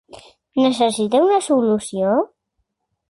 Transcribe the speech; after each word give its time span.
Necessita 0.61 1.21
una 1.27 1.39
solució? 1.49 2.17